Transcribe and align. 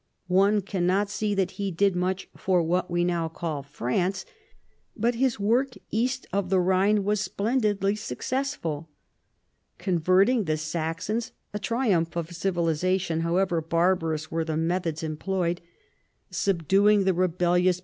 One 0.25 0.61
cannot 0.61 1.11
see 1.11 1.35
that 1.35 1.51
he 1.61 1.69
did 1.69 1.95
much 1.95 2.27
for 2.35 2.63
what 2.63 2.89
we 2.89 3.03
now 3.05 3.29
call 3.29 3.61
France, 3.61 4.25
but 4.97 5.13
his 5.13 5.39
work 5.39 5.75
east 5.91 6.25
of 6.33 6.49
the 6.49 6.59
Rhine 6.59 7.03
was 7.03 7.21
splendidly 7.21 7.95
successful. 7.95 8.89
Converting 9.77 10.45
the 10.45 10.57
Saxons,— 10.57 11.33
a 11.53 11.59
triumph 11.59 12.15
of 12.17 12.31
civilization, 12.35 13.19
however 13.19 13.61
barbarous 13.61 14.31
were 14.31 14.43
the 14.43 14.57
methods 14.57 15.03
employed,— 15.03 15.61
subduing 16.31 17.03
the 17.03 17.13
rebellious 17.13 17.75
RESULTS. 17.75 17.79